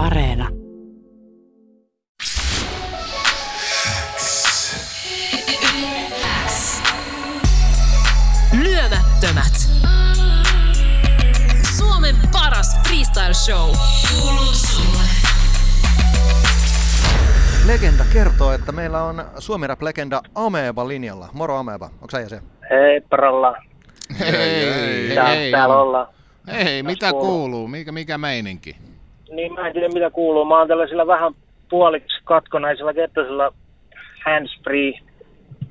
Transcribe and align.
Areena. 0.00 0.48
Lyömättömät. 8.62 9.54
Suomen 11.78 12.16
paras 12.32 12.76
freestyle 12.82 13.34
show. 13.34 13.70
Kuuluu 14.10 14.52
sulle. 14.52 15.02
Legenda 17.66 18.04
kertoo, 18.12 18.52
että 18.52 18.72
meillä 18.72 19.02
on 19.02 19.24
Suomi 19.38 19.66
Rap-legenda 19.66 20.20
Ameba 20.34 20.88
linjalla. 20.88 21.28
Moro 21.32 21.56
Ameba, 21.56 21.86
onko 21.86 22.10
sä 22.10 22.28
se? 22.28 22.40
Hei, 22.70 23.00
paralla. 23.00 23.56
Hei, 24.20 24.32
hei, 24.32 25.16
hei, 25.16 25.50
täällä 25.50 25.78
ollaan. 25.80 26.08
hei, 26.52 26.82
mitä 26.82 27.10
kuuluu? 27.10 27.26
kuuluu? 27.26 27.68
Mikä, 27.68 27.92
mikä 27.92 28.18
meininki? 28.18 28.89
Niin 29.30 29.52
mä 29.52 29.66
en 29.66 29.72
tiedä 29.72 29.88
mitä 29.88 30.10
kuuluu. 30.10 30.44
Mä 30.44 30.58
oon 30.58 30.68
tällaisilla 30.68 31.06
vähän 31.06 31.34
puoliksi 31.70 32.20
katkonaisilla 32.24 32.94
kettasilla 32.94 33.52
handsfree 34.24 34.92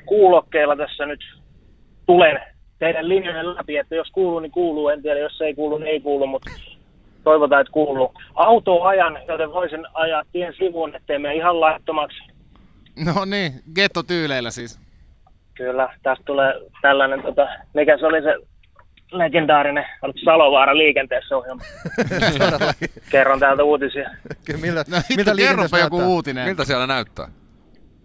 kuulokkeilla 0.05 0.75
tässä 0.75 1.05
nyt 1.05 1.19
tulen 2.05 2.39
teidän 2.79 3.09
linjojen 3.09 3.55
läpi, 3.55 3.77
että 3.77 3.95
jos 3.95 4.07
kuuluu, 4.11 4.39
niin 4.39 4.51
kuuluu. 4.51 4.89
En 4.89 5.01
tiedä, 5.01 5.19
jos 5.19 5.41
ei 5.41 5.55
kuulu, 5.55 5.77
niin 5.77 5.87
ei 5.87 5.99
kuulu, 5.99 6.27
mutta 6.27 6.49
toivotaan, 7.23 7.61
että 7.61 7.73
kuuluu. 7.73 8.13
Auto 8.35 8.83
ajan, 8.83 9.19
joten 9.27 9.53
voisin 9.53 9.85
ajaa 9.93 10.23
tien 10.31 10.53
sivuun, 10.57 10.95
ettei 10.95 11.19
mene 11.19 11.35
ihan 11.35 11.59
laittomaksi. 11.59 12.19
No 13.05 13.25
niin, 13.25 13.51
gettotyyleillä 13.75 14.51
siis. 14.51 14.79
Kyllä, 15.53 15.93
tästä 16.03 16.23
tulee 16.25 16.53
tällainen, 16.81 17.21
tota, 17.21 17.47
mikä 17.73 17.97
se 17.97 18.05
oli 18.05 18.21
se 18.21 18.35
legendaarinen, 19.11 19.85
Salovaara 20.25 20.77
liikenteessä 20.77 21.37
ohjelma. 21.37 21.61
Kerron 23.11 23.39
täältä 23.39 23.63
uutisia. 23.63 24.09
Kyllä, 24.45 24.59
Miltä, 24.61 24.83
No 24.91 24.97
miltä 25.17 25.31
kerropa 25.37 25.77
joku 25.79 25.97
näyttää? 25.97 26.07
uutinen. 26.13 26.45
Miltä 26.47 26.63
siellä 26.65 26.87
näyttää? 26.87 27.27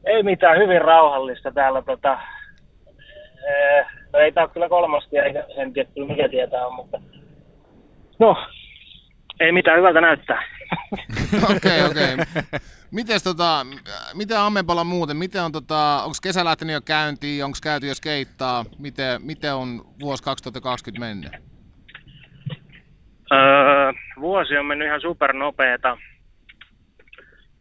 Ei 0.07 0.23
mitään, 0.23 0.59
hyvin 0.59 0.83
rauhallista 0.83 1.53
täällä. 1.53 1.83
Tota, 1.83 2.19
ee, 3.49 3.87
no 4.13 4.19
ei 4.19 4.33
tää 4.33 4.45
ole 4.45 4.51
kyllä 4.53 4.69
kolmasti, 4.69 5.19
eikä 5.19 5.45
en 5.57 5.73
tiedä 5.73 5.89
kyllä 5.95 6.07
mikä 6.09 6.29
tietää 6.29 6.67
on, 6.67 6.75
mutta 6.75 7.01
no, 8.19 8.37
ei 9.41 9.53
mitään 9.53 9.79
hyvältä 9.79 10.01
näyttää. 10.01 10.43
Okei, 11.57 11.83
okei. 11.83 12.17
Mites 12.91 13.23
tota, 13.23 13.67
miten 14.15 14.39
Ameballa 14.39 14.85
muuten? 14.85 15.17
Miten 15.17 15.43
on 15.43 15.53
tota, 15.53 16.03
onko 16.03 16.17
kesä 16.23 16.45
lähtenyt 16.45 16.75
jo 16.75 16.81
käyntiin? 16.81 17.45
Onko 17.45 17.59
käyty 17.63 17.87
jo 17.87 17.95
skeittaa? 17.95 18.65
Miten, 18.79 19.23
miten 19.23 19.55
on 19.55 19.85
vuosi 20.01 20.23
2020 20.23 21.07
mennyt? 21.07 21.33
Öö, 23.33 23.93
vuosi 24.21 24.57
on 24.57 24.67
mennyt 24.67 24.89
ihan 24.89 25.01
supernopeeta. 25.01 25.99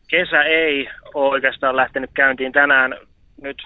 Kesä 0.07 0.43
ei 0.43 0.89
ole 1.13 1.29
oikeastaan 1.29 1.75
lähtenyt 1.75 2.09
käyntiin 2.13 2.51
tänään 2.51 2.97
nyt 3.41 3.57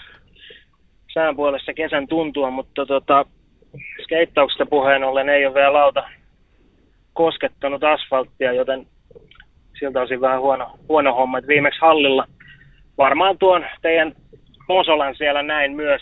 sään 1.14 1.36
puolessa 1.36 1.74
kesän 1.74 2.08
tuntua, 2.08 2.52
mutta 2.52 2.86
tota, 2.86 3.26
skeittauksesta 4.04 4.66
puheen 4.66 5.04
ollen 5.04 5.30
ei 5.30 5.46
ole 5.46 5.54
vielä 5.54 5.74
lauta 5.74 6.10
koskettanut 7.14 7.84
asfalttia, 7.84 8.54
joten 8.54 8.88
siltä 9.80 10.02
osin 10.02 10.22
vähän 10.22 10.42
huono, 10.42 10.80
huono 10.90 11.14
homma. 11.16 11.38
Et 11.38 11.48
viimeksi 11.48 11.80
hallilla 11.82 12.28
varmaan 12.98 13.38
tuon 13.38 13.66
teidän 13.82 14.14
Mosolan 14.68 15.16
siellä 15.16 15.44
näin 15.44 15.76
myös. 15.76 16.02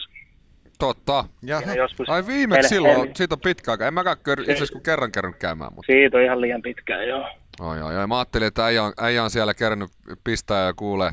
Totta. 0.79 1.25
Jaha. 1.43 1.61
Ja 1.61 1.73
joskus 1.75 2.09
Ai 2.09 2.27
viimeksi 2.27 2.61
Hel- 2.65 2.69
silloin, 2.69 2.97
Hel- 2.97 3.11
siitä 3.15 3.35
on 3.35 3.39
pitkä 3.41 3.71
aika. 3.71 3.87
En 3.87 3.93
mäkään 3.93 4.17
kör, 4.23 4.39
itse 4.39 4.53
asiassa 4.53 4.71
kuin 4.73 4.83
kerran 4.83 5.11
kerran 5.11 5.33
käymään, 5.39 5.73
mutta... 5.75 5.91
Siitä 5.93 6.17
on 6.17 6.23
ihan 6.23 6.41
liian 6.41 6.61
pitkään, 6.61 7.07
joo. 7.07 7.29
Oi, 7.59 7.81
oi, 7.81 7.97
oi. 7.97 8.07
Mä 8.07 8.17
ajattelin, 8.17 8.47
että 8.47 8.65
äijä 8.65 8.83
on, 8.83 8.93
äijä 9.01 9.23
on 9.23 9.29
siellä 9.29 9.53
kerännyt 9.53 9.89
pistää 10.23 10.65
ja 10.65 10.73
kuule 10.73 11.11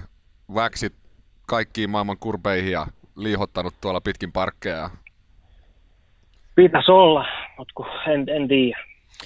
väksit 0.55 0.93
kaikkiin 1.49 1.91
maailman 1.91 2.19
kurpeihin 2.21 2.73
ja 2.73 2.87
liihottanut 3.17 3.75
tuolla 3.81 4.01
pitkin 4.01 4.33
parkkeja. 4.33 4.91
Pitäisi 6.55 6.91
olla, 6.93 7.27
mutta 7.59 7.73
kun 7.75 7.87
en, 8.09 8.29
en 8.29 8.49
tiedä. 8.49 8.79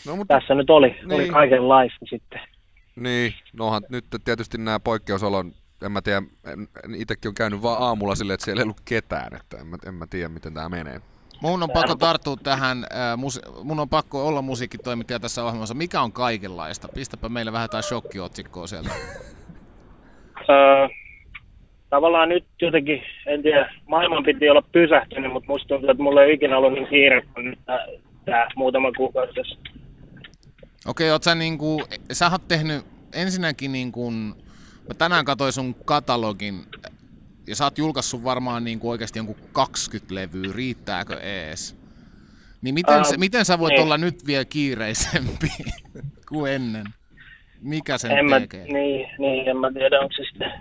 No, 0.06 0.16
mutta, 0.16 0.34
Tässä 0.40 0.54
nyt 0.54 0.70
oli, 0.70 0.88
Niin. 0.88 1.12
oli 1.12 1.28
kaikenlaista 1.28 2.06
sitten. 2.10 2.40
Niin, 2.96 3.34
nohan 3.52 3.82
nyt 3.88 4.04
tietysti 4.24 4.58
nämä 4.58 4.80
poikkeusolon, 4.80 5.52
en 5.84 5.92
mä 5.92 6.02
tiedä, 6.02 6.22
en, 6.46 6.68
itsekin 6.96 7.28
on 7.28 7.34
käynyt 7.34 7.62
vaan 7.62 7.82
aamulla 7.82 8.14
silleen, 8.14 8.34
että 8.34 8.44
siellä 8.44 8.60
ei 8.60 8.64
ollut 8.64 8.80
ketään, 8.84 9.36
että 9.36 9.56
en 9.56 9.66
mä, 9.66 9.76
en 9.86 9.94
mä 9.94 10.06
tiedä, 10.06 10.28
miten 10.28 10.54
tämä 10.54 10.68
menee. 10.68 11.00
Mun 11.42 11.62
on 11.62 11.70
pakko 11.70 11.94
tarttua 11.94 12.36
tähän, 12.42 12.78
äh, 12.78 13.18
mun 13.64 13.80
on 13.80 13.88
pakko 13.88 14.28
olla 14.28 14.42
musiikkitoimittaja 14.42 15.20
tässä 15.20 15.44
ohjelmassa. 15.44 15.74
Mikä 15.74 16.00
on 16.00 16.12
kaikenlaista? 16.12 16.88
Pistäpä 16.94 17.28
meille 17.28 17.52
vähän 17.52 17.64
jotain 17.64 17.82
shokkiotsikkoa 17.82 18.66
sieltä. 18.66 18.90
Öö, 20.50 20.88
tavallaan 21.90 22.28
nyt 22.28 22.44
jotenkin, 22.62 23.02
en 23.26 23.42
tiedä, 23.42 23.72
maailman 23.86 24.24
piti 24.24 24.50
olla 24.50 24.62
pysähtynyt, 24.72 25.32
mutta 25.32 25.52
musta 25.52 25.68
tuntuu, 25.68 25.90
että 25.90 26.02
mulla 26.02 26.22
ei 26.22 26.34
ikinä 26.34 26.58
ollut 26.58 26.72
niin 26.72 26.86
kiire 26.86 27.22
kuin 27.34 27.50
nyt 27.50 27.58
tää, 27.66 27.86
tää 28.24 28.48
muutama 28.56 28.92
kuukausi 28.92 29.34
tässä. 29.34 29.58
Okei, 30.86 31.10
oot 31.10 31.22
sä 31.22 31.34
niinku, 31.34 31.82
sä 32.12 32.28
oot 32.30 32.48
tehnyt 32.48 32.86
ensinnäkin 33.14 33.72
niinku, 33.72 34.10
mä 34.10 34.94
tänään 34.98 35.24
katsoin 35.24 35.52
sun 35.52 35.74
katalogin, 35.84 36.54
ja 37.46 37.56
sä 37.56 37.64
oot 37.64 37.78
julkaissut 37.78 38.24
varmaan 38.24 38.64
niinku 38.64 38.90
oikeasti 38.90 39.18
jonkun 39.18 39.36
20 39.52 40.14
levyä, 40.14 40.52
riittääkö 40.54 41.20
ees? 41.20 41.76
Niin 42.62 42.74
miten, 42.74 42.96
Ää, 42.96 43.04
sä, 43.04 43.16
miten 43.16 43.44
sä 43.44 43.58
voit 43.58 43.72
ei. 43.74 43.82
olla 43.82 43.98
nyt 43.98 44.26
vielä 44.26 44.44
kiireisempi 44.44 45.48
kuin 46.28 46.52
ennen? 46.52 46.84
Mikä 47.60 47.98
sen 47.98 48.10
En 48.10 48.26
mä, 48.26 48.40
tekee? 48.40 48.64
niin, 48.64 49.08
niin, 49.18 49.48
en 49.48 49.56
mä 49.56 49.72
tiedä, 49.72 50.00
onko 50.00 50.12
se 50.16 50.22
sitten 50.30 50.52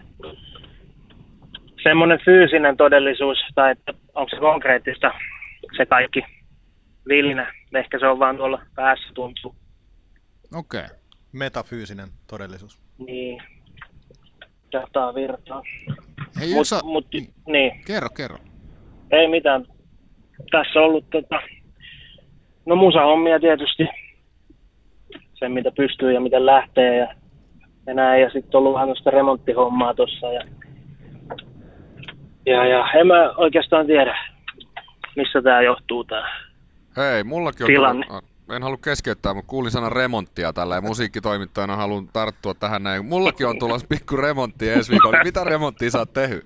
semmoinen 1.84 2.20
fyysinen 2.26 2.78
todellisuus, 2.78 3.38
tai 3.56 3.72
että 3.72 3.94
onko 4.16 4.30
se 4.30 4.36
konkreettista 4.40 5.12
se 5.78 5.86
kaikki 5.86 6.22
villinä. 7.08 7.54
Ehkä 7.76 8.00
se 8.00 8.08
on 8.08 8.20
vaan 8.20 8.38
tuolla 8.38 8.62
päässä 8.76 9.08
tuntuu. 9.14 9.56
Okei. 10.56 10.82
Okay. 10.86 10.98
Metafyysinen 11.32 12.08
todellisuus. 12.28 12.80
Niin, 12.98 13.42
dataa 14.72 15.16
virtaa. 15.16 15.62
Hei, 16.40 16.54
Mut, 16.54 16.60
yksi, 16.60 16.76
mut, 16.84 17.08
niin, 17.48 17.82
kerro, 17.88 18.10
kerro. 18.10 18.38
ei 19.12 19.28
mitään. 19.28 19.66
Tässä 20.52 20.80
on 20.80 20.86
ollut 20.86 21.10
tota, 21.10 21.40
no 22.66 22.76
musahommia 22.76 23.40
tietysti. 23.40 23.88
Sen 25.34 25.52
mitä 25.52 25.72
pystyy 25.72 26.14
ja 26.14 26.20
miten 26.22 26.46
lähtee 26.46 26.98
ja, 26.98 27.16
ja 27.88 27.94
näin. 27.94 28.22
Ja 28.22 28.30
sitten 28.30 28.58
ollut 28.58 28.74
vähän 28.74 28.88
noista 28.88 29.12
remonttihommaa 29.12 29.94
tuossa. 29.94 30.28
Ja, 30.34 30.42
ja, 32.46 32.66
ja 32.66 32.88
en 33.00 33.08
mä 33.08 33.32
oikeastaan 33.38 33.86
tiedä, 33.88 34.18
missä 35.16 35.42
tämä 35.42 35.62
johtuu 35.62 36.04
tää. 36.04 36.46
Hei, 36.98 37.24
mullakin 37.24 37.64
on 37.64 37.68
Tilanne. 37.68 38.06
tullut, 38.06 38.35
en 38.50 38.64
halua 38.64 38.78
keskeyttää, 38.84 39.34
mutta 39.34 39.50
kuulin 39.50 39.72
sanan 39.72 39.92
remonttia 39.92 40.54
tällä 40.54 40.76
ja 40.76 40.82
musiikkitoimittajana 40.82 41.76
haluan 41.76 42.08
tarttua 42.14 42.54
tähän 42.54 42.84
näin. 42.84 43.06
Mullakin 43.06 43.48
on 43.48 43.60
tulossa 43.60 43.88
pikku 43.88 44.18
remontti 44.18 44.70
ensi 44.70 44.92
viikolla. 44.92 45.24
Mitä 45.24 45.44
remonttia 45.44 45.92
sä 45.92 46.00
oot 46.00 46.14
tehnyt? 46.14 46.46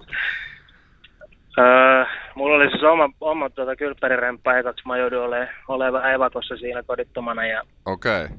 Öö, 1.57 2.05
mulla 2.35 2.55
oli 2.55 2.69
siis 2.69 2.83
oma, 2.83 3.09
oma 3.21 3.49
tuota 3.49 3.75
kylppäriremppa 3.75 4.57
ekaksi. 4.57 4.87
Mä 4.87 4.97
jouduin 4.97 5.21
olemaan, 5.21 5.49
olemaan 5.67 6.13
evakossa 6.13 6.57
siinä 6.57 6.83
kodittomana. 6.83 7.45
Ja, 7.45 7.63
Okei. 7.85 8.25
Okay. 8.25 8.37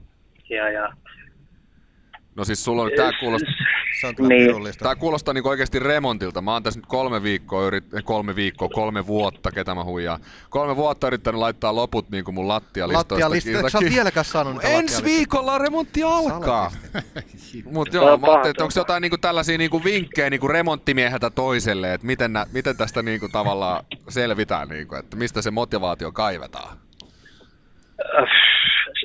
ja, 0.50 0.70
ja 0.70 0.92
No 2.36 2.44
siis 2.44 2.64
sulla 2.64 2.82
on, 2.82 2.90
tää 2.96 3.10
kuulostaa, 3.20 3.54
Se 4.00 4.06
on 4.06 4.14
Niin. 4.28 4.50
tää 4.78 4.96
kuulostaa 4.96 5.34
niinku 5.34 5.48
oikeesti 5.48 5.78
remontilta. 5.78 6.40
Mä 6.40 6.52
oon 6.52 6.62
tässä 6.62 6.80
nyt 6.80 6.86
kolme 6.86 7.22
viikkoa, 7.22 7.66
yrit, 7.66 7.94
eh, 7.94 8.04
kolme 8.04 8.36
viikkoa, 8.36 8.68
kolme 8.68 9.06
vuotta, 9.06 9.50
ketä 9.50 9.74
mä 9.74 9.84
huijaan. 9.84 10.20
Kolme 10.50 10.76
vuotta 10.76 11.06
yrittänyt 11.06 11.38
laittaa 11.38 11.74
loput 11.74 12.10
niinku 12.10 12.32
mun 12.32 12.48
lattialistoista. 12.48 13.14
Lattialista, 13.14 13.50
eikö 13.50 13.70
sä 13.70 13.78
oot 13.78 13.90
vieläkään 13.90 14.24
saanut 14.24 14.52
niitä 14.52 14.68
Ensi 14.68 15.04
viikolla 15.04 15.58
remontti 15.58 16.02
alkaa. 16.02 16.70
Mut 17.64 17.92
joo, 17.94 18.16
mä 18.18 18.26
ajattelin, 18.26 18.50
että 18.50 18.64
onko 18.64 18.72
jotain 18.76 19.00
niinku 19.02 19.18
tällaisia 19.18 19.58
niinku 19.58 19.84
vinkkejä 19.84 20.30
niinku 20.30 20.48
remonttimieheltä 20.48 21.30
toiselle, 21.30 21.94
että 21.94 22.06
miten, 22.06 22.32
nä, 22.32 22.46
miten 22.52 22.76
tästä 22.76 23.02
niinku 23.02 23.28
tavallaan 23.28 23.84
selvitään, 24.08 24.68
niinku, 24.68 24.94
että 24.94 25.16
mistä 25.16 25.42
se 25.42 25.50
motivaatio 25.50 26.12
kaivetaan. 26.12 26.78
Öf, 28.22 28.28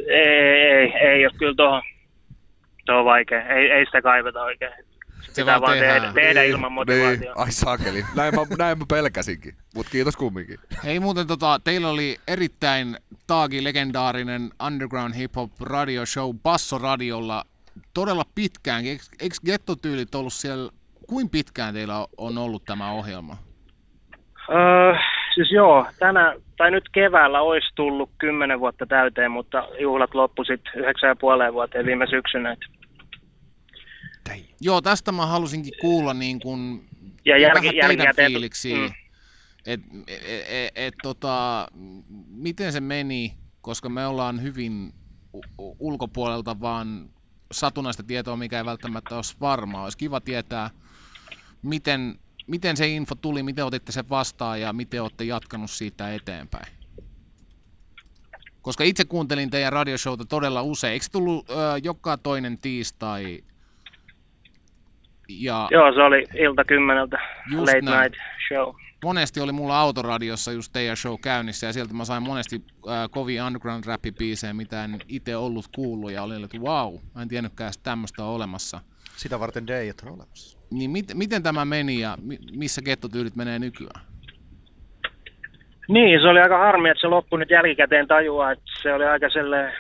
ei, 0.08 0.62
ei, 0.62 0.94
ei 1.10 1.26
ole 1.26 1.34
kyllä 1.40 1.54
tuohon. 1.56 1.82
Se 2.86 2.92
on 2.92 3.06
vaikea. 3.06 3.42
Ei, 3.56 3.72
ei 3.72 3.86
sitä 3.86 4.02
kaiveta 4.02 4.42
oikein. 4.42 4.74
Se 5.22 5.42
Pitää 5.42 5.62
vaan 5.62 5.78
tehdään. 5.78 6.02
tehdä, 6.02 6.14
tehdä 6.14 6.44
ilman 6.44 6.62
Niin, 6.70 6.74
motivaatiota. 6.74 7.42
ai 7.42 7.52
sakeli. 7.52 8.06
Näin 8.16 8.36
mä, 8.36 8.42
näin 8.58 8.78
mä 8.78 8.86
pelkäsinkin, 8.90 9.56
mutta 9.76 9.92
kiitos 9.92 10.16
kumminkin. 10.16 10.60
Hei 10.84 11.00
muuten 11.00 11.28
tota, 11.28 11.60
teillä 11.64 11.90
oli 11.90 12.18
erittäin 12.28 12.98
taagi 13.28 13.64
legendaarinen 13.64 14.50
underground 14.66 15.16
hip 15.16 15.36
hop 15.36 15.52
radio 15.62 16.06
show 16.06 16.36
Basso 16.44 16.78
radiolla 16.78 17.44
todella 17.94 18.24
pitkään. 18.36 18.86
Eikö, 18.86 19.04
eikö 19.22 19.36
gettotyylit 19.46 20.16
ollut 20.16 20.34
siellä, 20.34 20.72
kuin 21.08 21.30
pitkään 21.30 21.74
teillä 21.74 22.08
on 22.18 22.38
ollut 22.38 22.66
tämä 22.66 22.92
ohjelma? 22.92 23.38
Öö, 24.50 24.94
siis 25.36 25.52
joo, 25.52 25.86
tänä, 26.00 26.36
tai 26.58 26.72
nyt 26.72 26.90
keväällä 26.90 27.42
olisi 27.42 27.68
tullut 27.76 28.10
kymmenen 28.18 28.60
vuotta 28.60 28.86
täyteen, 28.86 29.32
mutta 29.32 29.68
juhlat 29.80 30.16
loppu 30.16 30.44
sitten 30.44 30.74
yhdeksän 30.76 31.08
ja 31.08 31.16
puoleen 31.16 31.54
vuoteen 31.54 31.86
viime 31.86 32.08
syksynä. 32.08 32.52
Et 32.52 32.60
Joo, 34.62 34.82
tästä 34.82 35.12
mä 35.12 35.26
halusinkin 35.26 35.74
kuulla 35.82 36.14
niin 36.14 36.40
kuin, 36.40 36.86
Ja 37.26 37.34
vähän 37.34 37.42
jälki, 37.42 37.62
teidän 37.62 37.78
jälkikäteen... 37.78 38.32
fiiliksiä. 38.32 38.78
Mm. 38.78 38.92
Et, 39.66 39.82
et, 40.08 40.22
et, 40.50 40.72
et, 40.76 40.94
tota, 41.04 41.68
miten 42.30 42.72
se 42.72 42.80
meni, 42.80 43.34
koska 43.62 43.90
me 43.90 44.08
ollaan 44.08 44.42
hyvin 44.42 44.94
ulkopuolelta 45.80 46.60
vaan 46.62 47.10
satunnaista 47.52 48.04
tietoa, 48.04 48.38
mikä 48.38 48.58
ei 48.58 48.66
välttämättä 48.66 49.16
olisi 49.16 49.36
varmaa. 49.42 49.84
Olisi 49.84 49.98
kiva 49.98 50.22
tietää, 50.22 50.70
miten, 51.62 52.20
miten 52.48 52.78
se 52.78 52.88
info 52.88 53.16
tuli, 53.16 53.44
miten 53.44 53.66
otitte 53.66 53.92
sen 53.92 54.10
vastaan 54.10 54.62
ja 54.62 54.74
miten 54.74 55.02
olette 55.02 55.24
jatkanut 55.24 55.72
siitä 55.72 56.14
eteenpäin. 56.14 56.74
Koska 58.62 58.84
itse 58.84 59.06
kuuntelin 59.06 59.50
teidän 59.50 59.74
radioshowta 59.74 60.26
todella 60.26 60.62
usein. 60.62 60.94
Eikö 60.94 61.06
se 61.06 61.12
tullut 61.12 61.50
ö, 61.50 61.54
joka 61.84 62.18
toinen 62.18 62.58
tiistai? 62.58 63.44
Ja 65.30 65.68
Joo, 65.72 65.94
se 65.94 66.02
oli 66.02 66.26
ilta 66.40 66.64
kymmeneltä 66.66 67.18
Just 67.52 67.68
late 67.68 67.82
näin. 67.82 68.02
night 68.02 68.22
show. 68.48 68.76
monesti 69.04 69.40
oli 69.40 69.52
mulla 69.52 69.80
autoradiossa 69.80 70.52
just 70.52 70.74
teidän 70.74 70.98
show 70.98 71.20
käynnissä 71.22 71.68
ja 71.68 71.74
sieltä 71.74 71.94
mä 71.94 72.06
sain 72.06 72.24
monesti 72.24 72.64
äh, 72.90 73.10
kovia 73.12 73.46
underground 73.46 73.84
rappibiisejä, 73.86 74.54
mitä 74.54 74.84
en 74.84 75.00
itse 75.08 75.36
ollut 75.38 75.66
kuullut 75.76 76.12
ja 76.12 76.24
olin, 76.24 76.44
että 76.44 76.58
wow, 76.58 76.96
mä 77.16 77.22
en 77.22 77.28
tiennytkään, 77.28 77.74
tämmöistä 77.84 78.24
on 78.24 78.30
olemassa. 78.36 78.82
Sitä 79.18 79.40
varten 79.40 79.68
Dayet 79.68 80.02
on 80.06 80.14
olemassa. 80.14 80.60
Niin 80.72 80.92
mit, 80.92 81.06
miten 81.14 81.44
tämä 81.44 81.66
meni 81.66 82.00
ja 82.00 82.18
mi, 82.22 82.38
missä 82.58 82.82
gettotyylit 82.82 83.36
menee 83.36 83.60
nykyään? 83.60 84.02
Niin, 85.88 86.22
se 86.22 86.28
oli 86.28 86.40
aika 86.40 86.58
harmi, 86.58 86.90
että 86.90 87.02
se 87.02 87.08
loppui 87.08 87.40
nyt 87.40 87.50
jälkikäteen 87.50 88.08
tajua, 88.08 88.52
että 88.52 88.66
se 88.82 88.94
oli 88.94 89.06
aika 89.06 89.30
sellainen 89.30 89.74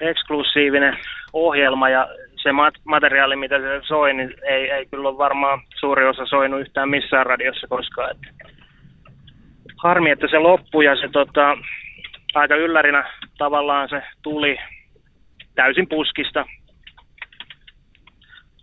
eksklusiivinen 0.00 0.98
ohjelma 1.32 1.88
ja 1.88 2.08
se 2.42 2.50
mat- 2.50 2.80
materiaali, 2.84 3.36
mitä 3.36 3.58
se 3.58 3.80
soi, 3.86 4.14
niin 4.14 4.34
ei, 4.42 4.70
ei 4.70 4.86
kyllä 4.86 5.08
ole 5.08 5.18
varmaan 5.18 5.60
suuri 5.80 6.06
osa 6.06 6.26
soinut 6.26 6.60
yhtään 6.60 6.88
missään 6.88 7.26
radiossa 7.26 7.66
koskaan. 7.66 8.10
Että 8.10 8.28
harmi, 9.76 10.10
että 10.10 10.26
se 10.30 10.38
loppui 10.38 10.84
ja 10.84 10.96
se 10.96 11.08
tota, 11.12 11.56
aika 12.34 12.56
yllärinä 12.56 13.10
tavallaan 13.38 13.88
se 13.88 14.02
tuli 14.22 14.56
täysin 15.54 15.88
puskista. 15.88 16.46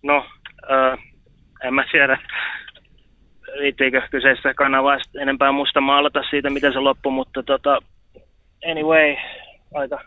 No, 0.03 0.25
ö, 0.69 0.97
en 1.63 1.73
mä 1.73 1.85
tiedä, 1.91 2.17
riittiikö 3.59 4.01
kyseistä 4.11 4.53
kanavaa 4.53 4.97
enempää 5.21 5.51
musta 5.51 5.81
maalata 5.81 6.23
siitä, 6.29 6.49
miten 6.49 6.73
se 6.73 6.79
loppui, 6.79 7.11
mutta 7.11 7.43
tota, 7.43 7.77
anyway, 8.71 9.15
aika 9.73 9.99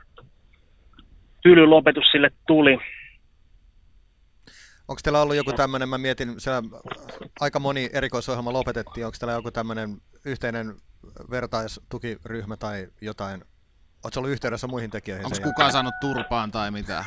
tyly 1.43 1.67
lopetus 1.67 2.05
sille 2.13 2.31
tuli. 2.47 2.79
Onko 4.89 5.01
teillä 5.03 5.23
ollut 5.23 5.37
joku 5.37 5.53
tämmöinen, 5.53 5.89
mä 5.89 5.99
mietin, 5.99 6.41
siellä 6.41 6.63
aika 7.41 7.61
moni 7.61 7.91
erikoisohjelma 7.93 8.53
lopetettiin, 8.53 9.07
onko 9.07 9.17
teillä 9.21 9.35
joku 9.35 9.51
tämmöinen 9.51 9.97
yhteinen 10.25 10.75
vertaistukiryhmä 11.31 12.57
tai 12.57 12.87
jotain? 13.01 13.45
Oletko 14.05 14.21
ollut 14.21 14.33
yhteydessä 14.33 14.67
muihin 14.67 14.91
tekijöihin? 14.91 15.27
Onko 15.27 15.39
kukaan 15.43 15.73
saanut 15.73 15.95
turpaan 16.01 16.51
tai 16.51 16.71
mitään? 16.71 17.05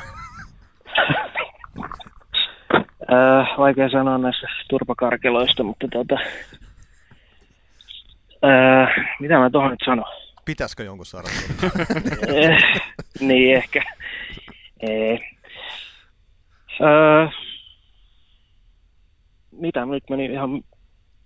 Öö, 3.12 3.44
vaikea 3.58 3.90
sanoa 3.90 4.18
näistä 4.18 4.46
turpakarkeloista, 4.68 5.62
mutta 5.62 5.88
tota, 5.92 6.18
öö, 8.44 9.04
mitä 9.20 9.38
mä 9.38 9.50
tuohon 9.50 9.70
nyt 9.70 9.80
sanon? 9.84 10.04
Pitäisikö 10.44 10.84
jonkun 10.84 11.06
saada? 11.06 11.28
Eh, 12.28 12.80
niin 13.20 13.56
ehkä. 13.56 13.82
Ei. 14.80 15.20
Öö, 16.80 17.26
mitä, 19.52 19.86
nyt 19.86 20.04
meni 20.10 20.24
ihan 20.24 20.62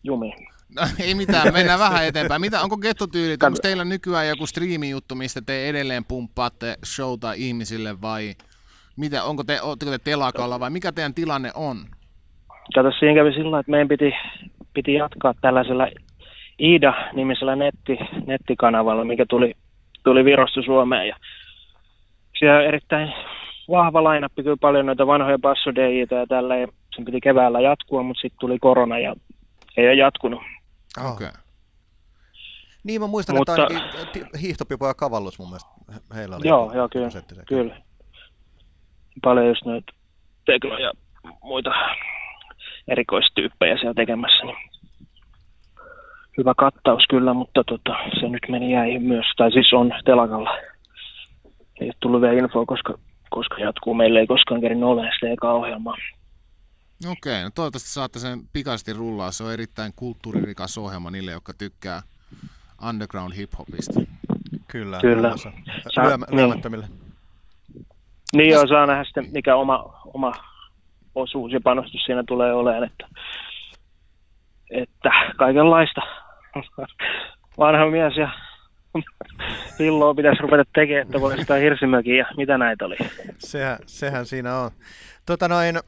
jumiin. 0.02 0.48
No, 0.76 0.82
ei 1.00 1.14
mitään, 1.14 1.52
mennään 1.52 1.78
vähän 1.78 2.06
eteenpäin. 2.06 2.40
Mitä, 2.40 2.62
onko 2.62 2.76
gettotyylit, 2.76 3.42
onko 3.42 3.58
teillä 3.62 3.84
nykyään 3.84 4.28
joku 4.28 4.46
striimijuttu, 4.46 5.14
mistä 5.14 5.42
te 5.42 5.68
edelleen 5.68 6.04
pumppaatte 6.04 6.76
showta 6.84 7.32
ihmisille 7.32 8.00
vai 8.00 8.34
mitä, 8.96 9.24
onko 9.24 9.44
te, 9.44 9.62
ootteko 9.62 9.90
te 9.90 9.98
telakalla 9.98 10.60
vai 10.60 10.70
mikä 10.70 10.92
teidän 10.92 11.14
tilanne 11.14 11.50
on? 11.54 11.76
Kato, 12.74 12.90
siinä 12.98 13.14
kävi 13.14 13.32
sillä 13.32 13.58
että 13.58 13.70
meidän 13.70 13.88
piti, 13.88 14.12
piti 14.74 14.94
jatkaa 14.94 15.34
tällaisella 15.40 15.86
Ida-nimisellä 16.58 17.56
netti, 17.56 17.98
nettikanavalla, 18.26 19.04
mikä 19.04 19.26
tuli, 19.28 19.54
tuli 20.04 20.24
Virosta 20.24 20.62
Suomeen. 20.62 21.08
Ja 21.08 21.16
siellä 22.38 22.58
on 22.58 22.64
erittäin 22.64 23.12
vahva 23.70 24.04
lainappi, 24.04 24.42
kyllä 24.42 24.56
paljon 24.60 24.86
noita 24.86 25.06
vanhoja 25.06 25.38
passodeijitä 25.42 26.14
ja 26.14 26.26
tällä. 26.26 26.56
Ja 26.56 26.66
sen 26.96 27.04
piti 27.04 27.20
keväällä 27.20 27.60
jatkua, 27.60 28.02
mutta 28.02 28.20
sitten 28.20 28.40
tuli 28.40 28.58
korona 28.58 28.98
ja 28.98 29.14
ei 29.76 29.86
ole 29.86 29.94
jatkunut. 29.94 30.42
Oh. 31.04 31.12
Okei. 31.12 31.28
Niin 32.84 33.00
mä 33.00 33.06
muistan, 33.06 33.36
Mutta- 33.36 33.66
että 34.02 34.38
hiihtopipo 34.40 34.86
ja 34.86 34.94
kavallus 34.94 35.38
mun 35.38 35.48
mielestä 35.48 35.70
heillä 36.14 36.36
oli. 36.36 36.48
Joo, 36.48 36.72
joo, 36.74 36.88
kyllä, 36.88 37.08
kyllä. 37.46 37.76
Paljon 39.22 39.48
just 39.48 39.64
noita 39.64 39.92
tekno 40.46 40.78
ja 40.78 40.92
muita 41.42 41.70
erikoistyyppejä 42.88 43.76
siellä 43.76 43.94
tekemässä. 43.94 44.44
Niin 44.44 44.56
hyvä 46.38 46.54
kattaus 46.56 47.04
kyllä, 47.10 47.34
mutta 47.34 47.64
tota, 47.64 47.96
se 48.20 48.28
nyt 48.28 48.42
meni 48.48 48.72
jäi 48.72 48.98
myös, 48.98 49.26
tai 49.36 49.52
siis 49.52 49.72
on 49.72 49.92
telakalla. 50.04 50.50
Ei 51.80 51.86
ole 51.86 51.94
tullut 52.00 52.20
vielä 52.20 52.38
infoa, 52.38 52.66
koska, 52.66 52.98
koska 53.30 53.58
jatkuu. 53.58 53.94
Meillä 53.94 54.20
ei 54.20 54.26
koskaan 54.26 54.60
kerinyt 54.60 54.84
ole 54.84 55.10
sitä 55.14 55.32
ekaa 55.32 55.52
ohjelmaa. 55.52 55.96
Okei, 57.10 57.42
no 57.42 57.50
toivottavasti 57.54 57.88
saatte 57.88 58.18
sen 58.18 58.40
pikaisesti 58.52 58.92
rullaa. 58.92 59.32
Se 59.32 59.44
on 59.44 59.52
erittäin 59.52 59.92
kulttuuririkas 59.96 60.78
ohjelma 60.78 61.10
niille, 61.10 61.30
jotka 61.30 61.52
tykkää 61.58 62.02
underground 62.88 63.32
hip-hopista. 63.36 64.00
Kyllä. 64.68 64.98
Kyllä. 65.00 65.14
muun 65.16 65.28
muassa. 65.28 65.52
Sä- 65.94 66.02
Lyömä, 66.02 66.26
niin. 66.30 67.03
Niin 68.34 68.50
joo, 68.50 68.66
saa 68.66 68.86
nähdä 68.86 69.04
sitten, 69.04 69.26
mikä 69.32 69.56
oma, 69.56 70.00
oma 70.14 70.32
osuus 71.14 71.52
ja 71.52 71.60
panostus 71.64 72.04
siinä 72.04 72.24
tulee 72.26 72.52
olemaan, 72.52 72.84
että, 72.84 73.08
että 74.70 75.10
kaikenlaista. 75.36 76.00
Vanha 77.58 77.90
mies 77.90 78.16
ja 78.16 78.30
pilloa 79.78 80.14
pitäisi 80.14 80.42
ruveta 80.42 80.70
tekemään, 80.74 81.06
että 81.06 81.20
voisi 81.20 81.40
sitä 81.40 81.54
hirsimökiä 81.54 82.16
ja 82.16 82.26
mitä 82.36 82.58
näitä 82.58 82.84
oli. 82.84 82.96
Sehän, 83.38 83.78
sehän 83.86 84.26
siinä 84.26 84.58
on. 84.58 84.70
Tota 85.26 85.48
noin, 85.48 85.80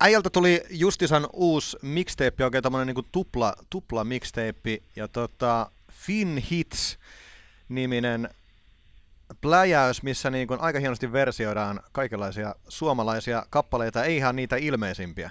äijältä 0.00 0.30
tuli 0.30 0.60
Justisan 0.70 1.26
uusi 1.32 1.78
mixtape, 1.82 2.44
oikein 2.44 2.62
tämmönen 2.62 2.86
niinku 2.86 3.04
tupla, 3.12 3.52
tupla 3.70 4.04
mixtape, 4.04 4.78
ja 4.96 5.08
tota, 5.08 5.70
Fin 5.92 6.42
Hits 6.50 6.98
niminen 7.68 8.28
pläjäys, 9.40 10.02
missä 10.02 10.30
niin 10.30 10.48
kuin 10.48 10.60
aika 10.60 10.78
hienosti 10.78 11.12
versioidaan 11.12 11.80
kaikenlaisia 11.92 12.54
suomalaisia 12.68 13.42
kappaleita, 13.50 14.04
ei 14.04 14.16
ihan 14.16 14.36
niitä 14.36 14.56
ilmeisimpiä. 14.56 15.30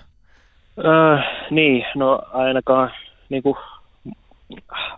Öö, 0.78 1.18
niin, 1.52 1.86
no 1.96 2.22
ainakaan 2.34 2.92
niin 3.30 3.44
kuin 3.44 3.56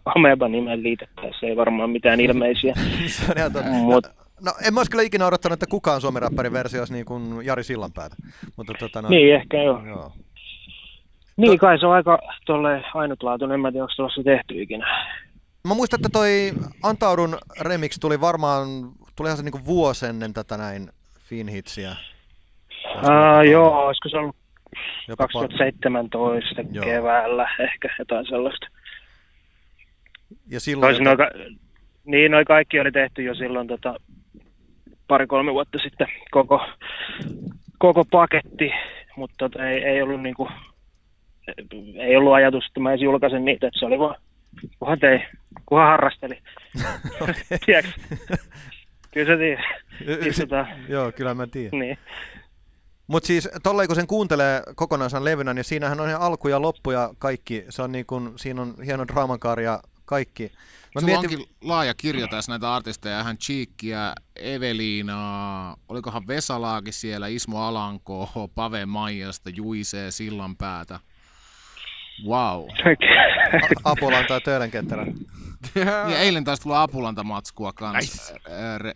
Ameba 0.05 0.47
nimen 0.47 0.83
liitettäessä 0.83 1.47
ei 1.47 1.57
varmaan 1.57 1.89
mitään 1.89 2.19
ilmeisiä. 2.19 2.73
Se 3.07 3.31
on 3.31 3.37
ihan 3.37 3.53
totta. 3.53 3.69
Mut- 3.69 4.07
no, 4.07 4.11
no, 4.45 4.51
en 4.67 4.73
mä 4.73 4.79
olisi 4.79 4.91
kyllä 4.91 5.03
ikinä 5.03 5.27
odottanut, 5.27 5.53
että 5.53 5.71
kukaan 5.71 6.01
suomen 6.01 6.21
räppärin 6.21 6.53
versio 6.53 6.81
olisi 6.81 6.93
niin 6.93 7.05
kuin 7.05 7.45
Jari 7.45 7.63
Sillanpäätä. 7.63 8.15
Mutta 8.57 8.73
tota, 8.79 9.01
no, 9.01 9.09
Niin, 9.09 9.35
ehkä 9.35 9.63
joo. 9.63 9.81
Joo. 9.85 10.11
Niin 11.37 11.59
kai 11.59 11.79
se 11.79 11.85
on 11.85 11.93
aika 11.93 12.19
tolle 12.45 12.83
ainutlaatuinen, 12.93 13.55
en 13.55 13.59
mä 13.59 13.71
tiedä, 13.71 13.83
onko 13.83 13.93
tuossa 13.97 14.23
tehty 14.23 14.61
ikinä. 14.61 15.07
Mä 15.69 15.75
muistan, 15.75 15.97
että 15.97 16.09
toi 16.09 16.51
Antaudun 16.83 17.37
remix 17.61 17.99
tuli 17.99 18.21
varmaan, 18.21 18.67
tulihan 19.15 19.37
se 19.37 19.43
niinku 19.43 19.65
vuosi 19.65 20.05
ennen 20.05 20.33
tätä 20.33 20.57
näin 20.57 20.89
Finhitsiä. 21.19 21.95
Uh, 22.95 23.51
joo, 23.51 23.85
olisiko 23.85 24.09
se 24.09 24.17
ollut 24.17 24.35
Jopa 25.07 25.23
pa- 25.23 25.33
2017 25.33 26.61
Joo. 26.71 26.85
keväällä 26.85 27.49
ehkä 27.59 27.95
jotain 27.99 28.25
sellaista. 28.25 28.67
ja 30.47 30.59
silloin, 30.59 31.03
noin, 31.03 31.17
ka- 31.17 31.31
niin, 32.05 32.31
noi 32.31 32.45
kaikki 32.45 32.79
oli 32.79 32.91
tehty 32.91 33.23
jo 33.23 33.35
silloin 33.35 33.67
tota, 33.67 33.95
pari-kolme 35.07 35.53
vuotta 35.53 35.77
sitten 35.83 36.07
koko, 36.31 36.61
koko 37.77 38.05
paketti, 38.05 38.71
mutta 39.15 39.35
tota, 39.37 39.67
ei, 39.67 39.83
ei, 39.83 40.01
ollut 40.01 40.21
niinku, 40.21 40.49
ei 41.95 42.15
ollut 42.15 42.33
ajatus, 42.33 42.65
että 42.67 42.79
mä 42.79 42.89
edes 42.89 43.01
julkaisen 43.01 43.45
niitä, 43.45 43.67
että 43.67 43.79
se 43.79 43.85
oli 43.85 43.99
vaan, 43.99 44.15
kunhan 44.79 44.99
tein, 44.99 45.21
kunhan 45.65 45.87
harrasteli. 45.87 46.41
Tiedätkö? 47.65 47.91
Kyllä 49.11 49.33
sä 49.33 49.37
tiedät. 49.37 49.65
Niin, 50.21 50.35
tota, 50.39 50.65
Joo, 50.93 51.11
kyllä 51.11 51.33
mä 51.33 51.47
tiedän. 51.47 51.79
niin. 51.79 51.97
Mutta 53.07 53.27
siis 53.27 53.49
tolleen 53.63 53.87
kun 53.87 53.95
sen 53.95 54.07
kuuntelee 54.07 54.63
kokonaisen 54.75 55.25
levynä, 55.25 55.53
niin 55.53 55.65
siinähän 55.65 55.99
on 55.99 56.09
ihan 56.09 56.21
alku 56.21 56.47
ja 56.47 56.61
loppu 56.61 56.91
ja 56.91 57.13
kaikki. 57.17 57.65
Se 57.69 57.81
on 57.81 57.91
niin 57.91 58.05
kun, 58.05 58.33
siinä 58.35 58.61
on 58.61 58.75
hieno 58.85 59.07
draamankaari 59.07 59.63
ja 59.63 59.79
kaikki. 60.05 60.51
Mä 60.95 61.01
Sulla 61.01 61.19
mietin, 61.19 61.39
onkin 61.39 61.55
laaja 61.61 61.93
kirjo 61.93 62.27
tässä 62.27 62.51
näitä 62.51 62.75
artisteja, 62.75 63.23
hän 63.23 63.37
Cheekkiä, 63.37 64.13
Eveliinaa, 64.35 65.77
olikohan 65.89 66.27
Vesalaakin 66.27 66.93
siellä, 66.93 67.27
Ismo 67.27 67.61
Alanko, 67.61 68.49
Pave 68.55 68.85
Maijasta, 68.85 69.49
Juisee, 69.49 70.11
Sillanpäätä. 70.11 70.99
Wow. 72.27 72.67
A- 73.83 73.91
Apulan 73.91 74.25
tai 74.27 74.41
Töölönkenttälä. 74.41 75.05
Ja 76.09 76.19
eilen 76.19 76.43
taisi 76.43 76.63
tulla 76.63 76.81
Apulanta 76.83 77.23
matskua 77.23 77.73
kanssa 77.73 78.33
nice. 78.33 78.93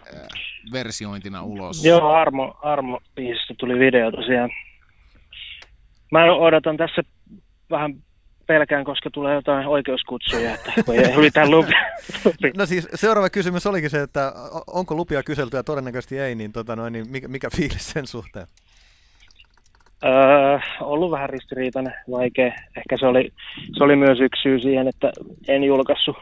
versiointina 0.72 1.44
ulos. 1.44 1.86
Joo, 1.86 2.10
Armo, 2.12 2.56
Armo 2.62 3.00
biisistä 3.16 3.54
tuli 3.58 3.80
video 3.80 4.12
tosiaan. 4.12 4.50
Mä 6.12 6.34
odotan 6.36 6.78
tässä 6.78 7.02
vähän 7.70 7.94
pelkään, 8.48 8.86
koska 8.86 9.10
tulee 9.10 9.36
jotain 9.36 9.68
oikeuskutsuja, 9.68 10.54
että 10.54 10.94
ei 10.94 11.18
mitään 11.18 11.52
lupia. 11.52 11.80
No 12.58 12.66
siis 12.66 12.88
seuraava 12.96 13.30
kysymys 13.30 13.68
olikin 13.68 13.90
se, 13.90 14.02
että 14.02 14.34
onko 14.68 14.96
lupia 14.96 15.24
kyselty 15.24 15.58
ja 15.58 15.64
todennäköisesti 15.64 16.20
ei, 16.20 16.36
niin, 16.36 16.52
tota 16.52 16.76
noin, 16.76 16.94
niin 16.94 17.10
mikä, 17.10 17.28
mikä 17.28 17.50
fiilis 17.56 17.90
sen 17.92 18.08
suhteen? 18.08 18.48
Öö, 20.06 20.60
ollut 20.82 21.12
vähän 21.12 21.30
ristiriitainen, 21.30 21.94
vaikea. 22.12 22.54
Ehkä 22.78 22.98
se 23.00 23.08
oli, 23.08 23.30
se 23.78 23.84
oli 23.84 23.96
myös 23.96 24.20
yksi 24.20 24.42
syy 24.42 24.60
siihen, 24.60 24.88
että 24.88 25.12
en 25.48 25.64
julkaissut, 25.64 26.18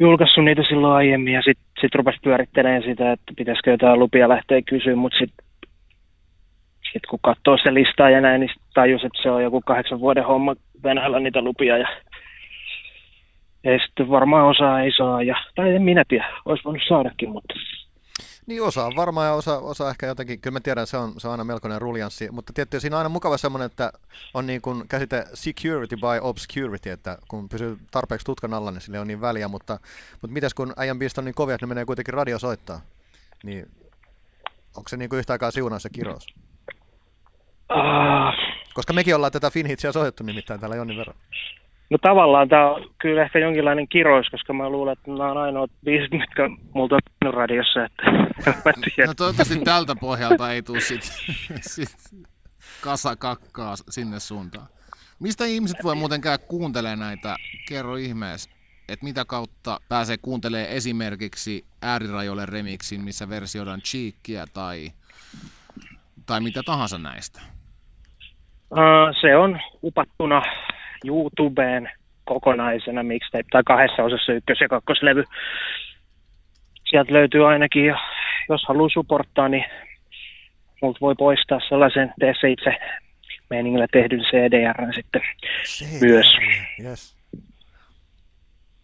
julkaissut 0.00 0.44
niitä 0.44 0.62
silloin 0.68 0.94
aiemmin 0.94 1.34
ja 1.34 1.42
sitten 1.42 1.66
sit 1.80 1.94
rupesi 1.94 2.18
pyörittelemään 2.22 2.82
sitä, 2.82 3.12
että 3.12 3.32
pitäisikö 3.36 3.70
jotain 3.70 3.98
lupia 3.98 4.28
lähteä 4.28 4.62
kysyä, 4.62 4.96
mutta 4.96 5.18
sitten 5.18 5.46
sit 6.92 7.06
kun 7.10 7.18
katsoo 7.22 7.56
se 7.62 7.74
listaa 7.74 8.10
ja 8.10 8.20
näin, 8.20 8.40
niin 8.40 8.50
tajus, 8.74 9.04
että 9.04 9.22
se 9.22 9.30
on 9.30 9.42
joku 9.42 9.60
kahdeksan 9.66 10.00
vuoden 10.00 10.24
homma 10.24 10.54
Venäjällä 10.82 11.20
niitä 11.20 11.42
lupia 11.42 11.78
ja 11.78 11.88
ja 13.64 13.78
sitten 13.86 14.10
varmaan 14.10 14.46
osaa 14.46 14.80
ei 14.80 14.92
saa, 14.96 15.22
ja, 15.22 15.36
tai 15.54 15.74
en 15.74 15.82
minä 15.82 16.04
tiedä, 16.08 16.26
olisi 16.44 16.64
voinut 16.64 16.82
saadakin, 16.88 17.30
mutta 17.30 17.54
Niin 18.50 18.62
osa 18.62 18.86
on 18.86 18.96
varmaan 18.96 19.26
ja 19.26 19.32
osa, 19.32 19.58
osa 19.58 19.90
ehkä 19.90 20.06
jotenkin, 20.06 20.40
kyllä 20.40 20.52
mä 20.52 20.60
tiedän, 20.60 20.86
se 20.86 20.96
on, 20.96 21.14
se 21.18 21.28
on 21.28 21.30
aina 21.30 21.44
melkoinen 21.44 21.80
ruljanssi, 21.80 22.30
mutta 22.30 22.52
tietysti 22.52 22.80
siinä 22.80 22.96
on 22.96 22.98
aina 22.98 23.08
mukava 23.08 23.36
semmoinen, 23.36 23.66
että 23.66 23.92
on 24.34 24.46
niin 24.46 24.60
kuin 24.60 24.88
käsite 24.88 25.24
security 25.34 25.96
by 25.96 26.18
obscurity, 26.20 26.90
että 26.90 27.18
kun 27.28 27.48
pysyy 27.48 27.78
tarpeeksi 27.90 28.24
tutkan 28.24 28.54
alla, 28.54 28.70
niin 28.70 28.80
sille 28.80 29.00
on 29.00 29.06
niin 29.06 29.20
väliä, 29.20 29.48
mutta, 29.48 29.78
mutta 30.12 30.34
mitäs 30.34 30.54
kun 30.54 30.72
äijän 30.76 30.98
biisit 30.98 31.18
on 31.18 31.24
niin 31.24 31.34
kovia, 31.34 31.54
että 31.54 31.66
ne 31.66 31.68
menee 31.68 31.84
kuitenkin 31.84 32.14
radio 32.14 32.38
soittaa, 32.38 32.80
niin 33.42 33.70
onko 34.76 34.88
se 34.88 34.96
niin 34.96 35.08
kuin 35.08 35.18
yhtä 35.18 35.32
aikaa 35.32 35.50
siunaa 35.50 35.78
se 35.78 35.88
kirous? 35.90 36.26
ah, 37.68 38.34
Koska 38.74 38.92
mekin 38.92 39.14
ollaan 39.14 39.32
tätä 39.32 39.50
Finhitsiä 39.50 39.92
soitettu 39.92 40.22
nimittäin 40.22 40.60
täällä 40.60 40.76
jonnin 40.76 40.96
verran. 40.96 41.16
No 41.90 41.98
tavallaan 42.02 42.48
tämä 42.48 42.70
on 42.70 42.90
kyllä 42.98 43.22
ehkä 43.22 43.38
jonkinlainen 43.38 43.88
kirous, 43.88 44.26
koska 44.30 44.52
mä 44.52 44.68
luulen, 44.68 44.92
että 44.92 45.10
nämä 45.10 45.30
on 45.30 45.36
ainoat 45.36 45.70
biisit, 45.84 46.10
mitkä 46.12 46.50
multa 46.74 46.98
on 47.24 47.34
radiossa, 47.34 47.84
että 47.84 48.10
mä. 48.64 49.06
No 49.06 49.14
toivottavasti 49.14 49.60
tältä 49.64 49.96
pohjalta 50.00 50.52
ei 50.52 50.62
tule 50.62 50.80
sit, 50.80 51.02
sit 51.60 51.88
kasa 52.80 53.16
kakkaa 53.16 53.76
sinne 53.76 54.20
suuntaan. 54.20 54.66
Mistä 55.20 55.44
ihmiset 55.44 55.84
voi 55.84 55.94
muuten 55.94 56.20
käydä 56.20 56.38
kuuntelemaan 56.38 56.98
näitä? 56.98 57.36
Kerro 57.68 57.96
ihmeessä, 57.96 58.50
että 58.88 59.04
mitä 59.04 59.24
kautta 59.24 59.80
pääsee 59.88 60.16
kuuntelemaan 60.22 60.70
esimerkiksi 60.70 61.64
äärirajoille 61.82 62.46
remixin, 62.46 63.00
missä 63.00 63.28
versioidaan 63.28 63.80
cheekkiä 63.80 64.44
tai, 64.54 64.88
tai 66.26 66.40
mitä 66.40 66.62
tahansa 66.66 66.98
näistä. 66.98 67.40
Se 69.20 69.36
on 69.36 69.60
upattuna 69.82 70.42
YouTubeen 71.04 71.90
kokonaisena 72.24 73.02
mixtape, 73.02 73.44
tai 73.50 73.62
kahdessa 73.66 74.02
osassa 74.02 74.32
ykkös- 74.32 74.60
ja 74.60 74.68
kakkoslevy. 74.68 75.24
Sieltä 76.90 77.12
löytyy 77.12 77.48
ainakin, 77.48 77.84
ja 77.84 77.98
jos 78.48 78.64
haluaa 78.68 78.88
supporttaa, 78.92 79.48
niin 79.48 79.64
multa 80.82 81.00
voi 81.00 81.14
poistaa 81.14 81.60
sellaisen 81.68 82.12
tee 82.20 82.34
se 82.40 82.50
itse 82.50 82.76
meiningillä 83.50 83.86
tehdyn 83.92 84.20
CDR 84.20 84.94
sitten 84.94 85.22
myös. 86.00 86.26
Yes. 86.84 87.16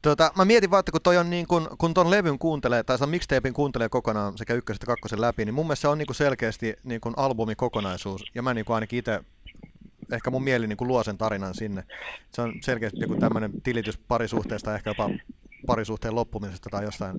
Tota, 0.02 0.32
mä 0.36 0.44
mietin 0.44 0.70
vaan, 0.70 0.80
että 0.80 0.92
kun, 0.92 1.00
toi 1.02 1.16
on 1.16 1.30
niin 1.30 1.46
kun, 1.46 1.68
kun 1.78 1.94
ton 1.94 2.10
levyn 2.10 2.38
kuuntelee, 2.38 2.82
tai 2.82 2.98
sen 2.98 3.08
mixtapein 3.08 3.54
kuuntelee 3.54 3.88
kokonaan 3.88 4.38
sekä 4.38 4.54
ykkösen 4.54 4.76
että 4.76 4.86
kakkosen 4.86 5.20
läpi, 5.20 5.44
niin 5.44 5.54
mun 5.54 5.66
mielestä 5.66 5.80
se 5.80 5.88
on 5.88 5.98
niin 5.98 6.14
selkeästi 6.14 6.74
niin 6.84 7.00
albumikokonaisuus, 7.16 8.24
ja 8.34 8.42
mä 8.42 8.54
niin 8.54 8.64
kuin 8.64 8.74
ainakin 8.74 8.98
itse, 8.98 9.20
ehkä 10.12 10.30
mun 10.30 10.44
mieli 10.44 10.66
niin 10.66 10.76
kuin 10.76 10.88
luo 10.88 11.02
sen 11.02 11.18
tarinan 11.18 11.54
sinne. 11.54 11.82
Se 12.30 12.42
on 12.42 12.52
selkeästi 12.60 13.00
joku 13.00 13.16
tämmöinen 13.16 13.50
tilitys 13.62 13.98
parisuhteesta, 13.98 14.74
ehkä 14.74 14.90
jopa 14.90 15.10
parisuhteen 15.66 16.14
loppumisesta 16.14 16.70
tai 16.70 16.84
jostain 16.84 17.16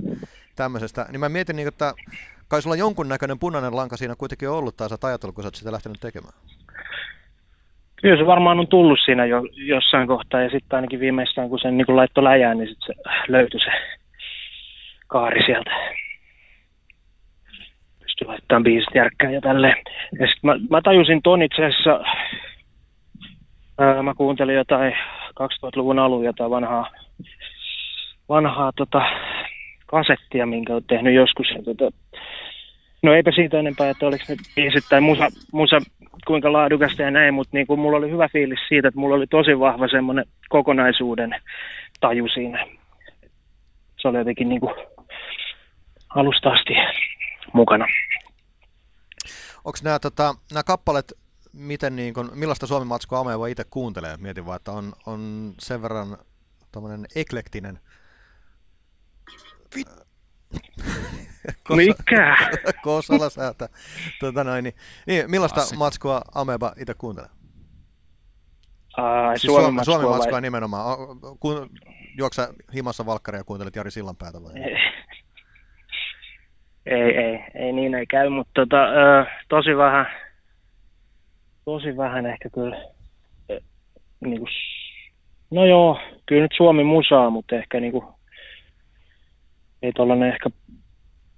tämmöisestä. 0.56 1.06
Niin 1.12 1.20
mä 1.20 1.29
mietin, 1.29 1.56
niin, 1.56 1.67
että 1.67 1.94
kai 2.48 2.62
sulla 2.62 2.75
jonkunnäköinen 2.75 3.39
punainen 3.39 3.75
lanka 3.75 3.98
siinä 3.98 4.15
kuitenkin 4.15 4.50
on 4.50 4.58
ollut, 4.58 4.77
tai 4.77 4.89
sä 4.89 4.98
ajatellut, 5.03 5.36
kun 5.36 5.44
sä 5.44 5.48
oot 5.48 5.56
sitä 5.56 5.72
lähtenyt 5.72 6.00
tekemään. 6.00 6.34
Kyllä 8.01 8.17
se 8.17 8.25
varmaan 8.25 8.60
on 8.60 8.67
tullut 8.67 9.00
siinä 9.06 9.25
jo 9.25 9.44
jossain 9.51 10.08
kohtaa, 10.08 10.41
ja 10.41 10.50
sitten 10.50 10.75
ainakin 10.75 11.00
viimeistään, 11.00 11.50
kun 11.50 11.60
sen 11.60 11.77
niin 11.77 11.96
laittoi 11.96 12.24
läjään, 12.24 12.58
niin 12.58 12.70
sitten 12.70 12.96
se 12.96 13.01
löytyi 13.32 13.60
se 13.60 13.72
kaari 15.08 15.46
sieltä. 15.46 15.72
Pystyi 18.00 18.27
laittamaan 18.27 18.63
biisit 18.63 18.96
järkkään 18.96 19.34
ja 19.34 19.41
tälleen. 19.41 19.84
Ja 20.20 20.27
sitten 20.27 20.41
mä, 20.44 20.56
mä 20.70 20.82
tajusin 20.82 21.22
ton 21.22 21.41
itse 21.41 21.65
asiassa, 21.65 22.00
ää, 23.77 24.03
mä 24.03 24.13
kuuntelin 24.13 24.55
jotain 24.55 24.93
2000-luvun 25.29 26.00
alun 26.00 26.25
jotain 26.25 26.51
vanhaa, 26.51 26.91
vanhaa 28.29 28.72
tota, 28.75 29.01
kasettia, 29.86 30.46
minkä 30.46 30.74
olet 30.74 30.88
tehnyt 30.88 31.15
joskus. 31.15 31.48
Ja, 31.55 31.63
tota, 31.63 31.98
no 33.03 33.13
eipä 33.13 33.31
siitä 33.31 33.60
enempää, 33.60 33.89
että 33.89 34.05
oliko 34.07 34.24
ne 34.29 34.36
biisit 34.55 34.84
tai 34.89 35.01
musa, 35.01 35.27
musa 35.51 35.77
kuinka 36.27 36.53
laadukasta 36.53 37.01
ja 37.01 37.12
näin, 37.12 37.34
mutta 37.34 37.57
niin 37.57 37.67
kuin 37.67 37.79
mulla 37.79 37.98
oli 37.98 38.12
hyvä 38.12 38.29
fiilis 38.34 38.60
siitä, 38.67 38.88
että 38.88 39.00
mulla 39.00 39.15
oli 39.15 39.27
tosi 39.27 39.60
vahva 39.60 39.88
semmoinen 39.88 40.25
kokonaisuuden 40.50 41.36
taju 42.00 42.27
siinä. 42.27 42.67
Se 44.01 44.07
oli 44.07 44.17
jotenkin 44.17 44.50
niin 44.50 44.62
kuin 44.62 44.74
alusta 46.15 46.50
asti 46.50 46.74
mukana. 47.53 47.86
Onko 49.65 49.77
nämä, 49.84 50.00
tota, 50.00 50.36
nämä 50.51 50.63
kappaleet, 50.63 51.13
miten 51.58 51.96
niin 51.96 52.14
kun, 52.14 52.32
millaista 52.34 52.68
Suomen 52.68 52.88
matskua 52.88 53.20
Ame 53.20 53.40
voi 53.40 53.52
itse 53.52 53.64
kuuntelee? 53.70 54.18
Mietin 54.18 54.46
vaan, 54.46 54.56
että 54.56 54.72
on, 54.72 54.94
on 55.06 55.54
sen 55.60 55.82
verran 55.82 56.18
tommonen 56.72 57.06
eklektinen. 57.16 57.80
Mikä? 61.76 62.36
Kosala 62.84 63.30
säätä. 63.30 63.70
Tota 64.20 64.44
noin, 64.44 64.64
niin, 64.64 64.76
niin, 65.08 65.32
millaista 65.32 65.56
Klassikko. 65.56 65.84
matskua 65.84 66.22
Ameba 66.36 66.74
itse 66.80 66.94
kuuntelee? 66.94 67.30
Ai, 68.98 69.40
Siis 69.40 69.42
Suomen 69.54 69.64
Suomen, 69.64 69.74
matskua 69.74 69.94
Suomen 69.94 70.10
vai- 70.10 70.18
matskua 70.18 70.42
nimenomaan. 70.42 70.86
O- 71.00 71.38
Ku, 71.40 71.68
juoksa 72.18 72.54
himassa 72.74 73.06
valkkaria 73.06 73.40
ja 73.40 73.44
kuuntelet 73.44 73.76
Jari 73.76 73.92
Sillanpäätä 73.92 74.44
vai? 74.44 74.52
Ei, 74.56 74.78
ei, 76.86 77.18
ei, 77.18 77.40
ei 77.56 77.72
niin 77.74 77.96
ei 77.96 78.06
käy, 78.06 78.30
mutta 78.30 78.52
tota, 78.56 78.84
ö, 78.84 79.26
tosi 79.50 79.78
vähän, 79.78 80.06
tosi 81.68 81.98
vähän 81.98 82.26
ehkä 82.26 82.50
kyllä, 82.50 82.78
ö, 83.52 83.60
niin 84.20 84.40
kuin, 84.40 84.50
no 85.52 85.66
joo, 85.66 86.00
kyllä 86.26 86.42
nyt 86.42 86.52
Suomi 86.58 86.84
musaa, 86.84 87.30
mutta 87.30 87.56
ehkä 87.56 87.80
niin 87.80 87.92
kuin, 87.92 88.06
ei 89.82 89.92
tollanen 89.94 90.30
ehkä 90.30 90.50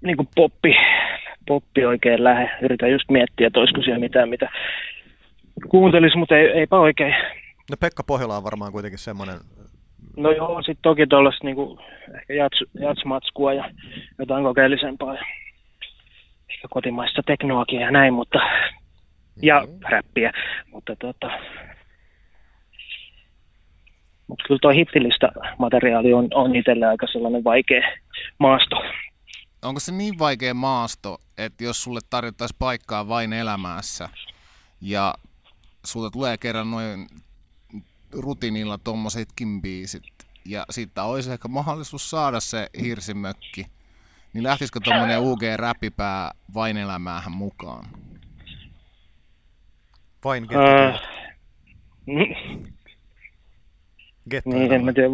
niin 0.00 0.16
kuin 0.16 0.28
poppi, 0.34 0.74
poppi 1.48 1.84
oikein 1.84 2.24
lähe. 2.24 2.50
Yritän 2.62 2.90
just 2.90 3.10
miettiä, 3.10 3.46
että 3.46 3.60
olisiko 3.60 3.82
siellä 3.82 4.00
mitään, 4.00 4.28
mitä 4.28 4.48
kuuntelis, 5.68 6.16
mutta 6.16 6.36
ei, 6.36 6.46
eipä 6.46 6.78
oikein. 6.78 7.14
No 7.70 7.76
Pekka 7.80 8.02
Pohjola 8.06 8.36
on 8.36 8.44
varmaan 8.44 8.72
kuitenkin 8.72 8.98
semmoinen, 8.98 9.36
No 10.16 10.30
joo, 10.30 10.62
sitten 10.62 10.82
toki 10.82 11.06
tuollaista 11.06 11.44
niinku, 11.44 11.78
ehkä 12.14 12.34
jats, 12.34 12.64
jatsmatskua 12.80 13.52
ja 13.52 13.70
jotain 14.18 14.44
kokeellisempaa 14.44 15.14
ja 15.14 15.22
ehkä 16.50 16.68
kotimaista 16.70 17.22
teknoakin 17.26 17.80
ja 17.80 17.90
näin, 17.90 18.14
mutta 18.14 18.38
ja 19.42 19.64
räppiä, 19.90 20.32
mutta 20.72 20.96
tota, 20.96 21.30
mutta 24.26 24.44
kyllä 24.46 24.58
tuo 24.62 24.70
hittilistä 24.70 25.28
materiaali 25.58 26.12
on, 26.12 26.28
on 26.34 26.56
itselle 26.56 26.86
aika 26.86 27.06
sellainen 27.12 27.44
vaikea 27.44 27.82
maasto. 28.38 28.76
Onko 29.62 29.80
se 29.80 29.92
niin 29.92 30.18
vaikea 30.18 30.54
maasto, 30.54 31.18
että 31.38 31.64
jos 31.64 31.82
sulle 31.82 32.00
tarjottaisiin 32.10 32.58
paikkaa 32.58 33.08
vain 33.08 33.32
elämässä 33.32 34.08
ja 34.80 35.14
sulta 35.84 36.10
tulee 36.10 36.38
kerran 36.38 36.70
noin 36.70 37.06
rutiinilla 38.12 38.78
tommosetkin 38.78 39.62
biisit 39.62 40.02
ja 40.44 40.64
siitä 40.70 41.04
olisi 41.04 41.32
ehkä 41.32 41.48
mahdollisuus 41.48 42.10
saada 42.10 42.40
se 42.40 42.68
hirsimökki, 42.82 43.66
niin 44.32 44.44
lähtisikö 44.44 44.80
tommonen 44.84 45.20
UG-räppipää 45.30 46.30
vain 46.54 46.76
elämäähän 46.76 47.32
mukaan? 47.32 47.84
Vain 50.24 50.46
getto. 50.48 51.00
mm, 52.06 52.34
getto 54.30 54.50
niin, 54.50 54.72
en 54.72 54.84
mä 54.84 54.92
tiedä. 54.92 55.08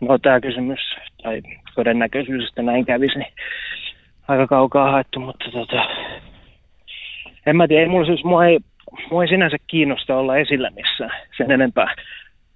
no 0.00 0.18
tämä 0.18 0.40
kysymys, 0.40 0.80
tai 1.22 1.42
todennäköisyys, 1.74 2.48
että 2.48 2.62
näin 2.62 2.86
kävisi, 2.86 3.18
niin 3.18 3.32
aika 4.28 4.46
kaukaa 4.46 4.90
haettu, 4.90 5.20
mutta 5.20 5.50
tota, 5.50 5.82
en 7.46 7.56
mä 7.56 7.68
tiedä, 7.68 7.82
ei 7.82 7.88
mulla 7.88 8.06
siis, 8.06 8.24
mua 8.24 8.46
ei, 8.46 8.58
mua 9.10 9.22
ei 9.22 9.28
sinänsä 9.28 9.56
kiinnosta 9.66 10.16
olla 10.16 10.36
esillä 10.36 10.70
missään 10.70 11.22
sen 11.36 11.50
enempää. 11.50 11.94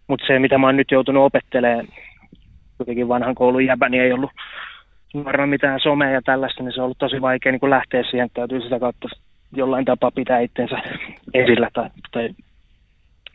Mutta 0.07 0.27
se, 0.27 0.39
mitä 0.39 0.59
mä 0.59 0.67
oon 0.67 0.77
nyt 0.77 0.91
joutunut 0.91 1.25
opettelemaan, 1.25 1.89
kuitenkin 2.77 3.09
vanhan 3.09 3.35
koulun 3.35 3.67
jäbä, 3.67 3.89
niin 3.89 4.03
ei 4.03 4.13
ollut 4.13 4.31
varmaan 5.25 5.49
mitään 5.49 5.81
somea 5.81 6.11
ja 6.11 6.23
tällaista, 6.23 6.63
niin 6.63 6.73
se 6.73 6.81
on 6.81 6.85
ollut 6.85 6.99
tosi 6.99 7.21
vaikea 7.21 7.53
niin 7.53 7.71
lähteä 7.71 8.03
siihen, 8.11 8.31
täytyy 8.35 8.61
sitä 8.61 8.79
kautta 8.79 9.09
jollain 9.53 9.85
tapaa 9.85 10.11
pitää 10.11 10.41
itsensä 10.41 10.77
esillä 11.35 11.71
tai, 11.73 11.91
tai 12.13 12.31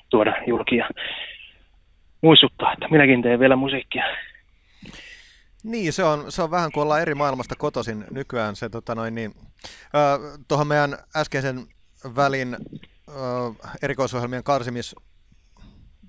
tuoda 0.09 0.33
julkia 0.47 0.89
muistuttaa, 2.21 2.73
että 2.73 2.87
minäkin 2.87 3.21
teen 3.21 3.39
vielä 3.39 3.55
musiikkia. 3.55 4.03
Niin, 5.63 5.93
se 5.93 6.03
on, 6.03 6.31
se 6.31 6.41
on 6.41 6.51
vähän 6.51 6.71
kuin 6.71 6.81
ollaan 6.83 7.01
eri 7.01 7.15
maailmasta 7.15 7.55
kotoisin 7.55 8.05
nykyään. 8.11 8.55
Se, 8.55 8.69
tota 8.69 8.95
noin, 8.95 9.15
niin, 9.15 9.31
äh, 9.95 10.39
tuohon 10.47 10.67
meidän 10.67 10.97
äskeisen 11.15 11.67
välin 12.15 12.57
äh, 13.09 13.71
erikoisohjelmien 13.81 14.43
karsimis 14.43 14.95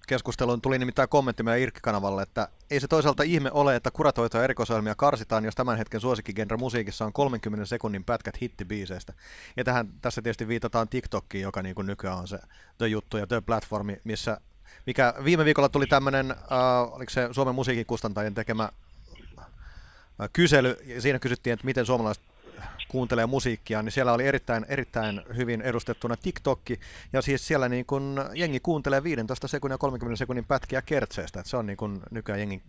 keskusteluun 0.07 0.61
tuli 0.61 0.79
nimittäin 0.79 1.09
kommentti 1.09 1.43
meidän 1.43 1.61
Irkki-kanavalle, 1.61 2.23
että 2.23 2.49
ei 2.71 2.81
se 2.81 2.89
toisaalta 2.89 3.23
ihme 3.23 3.51
ole, 3.53 3.77
että 3.77 3.91
kuratoitoja 3.91 4.45
erikoisohjelmia 4.45 4.95
karsitaan, 4.95 5.45
jos 5.45 5.55
tämän 5.55 5.79
hetken 5.79 6.01
suosikkigenre 6.01 6.57
musiikissa 6.57 7.05
on 7.05 7.13
30 7.13 7.67
sekunnin 7.67 8.05
pätkät 8.05 8.43
hittibiiseistä. 8.43 9.13
Ja 9.57 9.65
tähän, 9.65 9.89
tässä 10.03 10.23
tietysti 10.23 10.49
viitataan 10.49 10.89
TikTokiin, 10.89 11.43
joka 11.43 11.63
niin 11.63 11.75
kuin 11.75 11.87
nykyään 11.87 12.19
on 12.19 12.29
se 12.29 12.39
the 12.79 12.87
juttu 12.87 13.17
ja 13.17 13.27
the 13.27 13.41
platformi, 13.41 13.97
missä 14.05 14.41
mikä 14.87 15.15
viime 15.25 15.45
viikolla 15.45 15.69
tuli 15.69 15.87
tämmöinen, 15.87 16.31
äh, 16.31 16.93
oliko 16.93 17.11
se 17.11 17.29
Suomen 17.33 17.55
musiikin 17.55 17.87
kustantajien 17.87 18.35
tekemä 18.35 18.69
äh, 19.41 19.47
kysely, 20.33 20.77
ja 20.85 21.01
siinä 21.01 21.19
kysyttiin, 21.19 21.55
että 21.55 21.67
miten 21.67 21.87
suomalaiset 21.87 22.25
kuuntelee 22.89 23.27
musiikkia, 23.27 23.83
niin 23.83 23.93
siellä 23.93 24.13
oli 24.13 24.27
erittäin, 24.27 24.67
erittäin 24.69 25.23
hyvin 25.37 25.63
edustettuna 25.63 26.17
TikTokki, 26.17 26.81
ja 27.13 27.23
siis 27.23 27.47
siellä 27.49 27.69
niin 27.69 27.87
kun 27.87 28.25
jengi 28.35 28.61
kuuntelee 28.61 29.03
15 29.03 29.49
sekunnin 29.49 29.75
ja 29.75 29.79
30 29.79 30.19
sekunnin 30.19 30.45
pätkiä 30.45 30.83
kertseestä, 30.83 31.41
että 31.41 31.51
se 31.51 31.57
on 31.57 31.67
niin 31.67 31.77
kun 31.77 32.03
nykyään 32.11 32.41
jengin 32.41 32.63